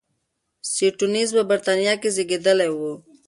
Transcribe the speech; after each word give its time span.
سټيونز 0.73 1.29
په 1.37 1.43
بریتانیا 1.49 1.93
کې 2.01 2.09
زېږېدلی 2.15 2.69
و. 2.77 2.79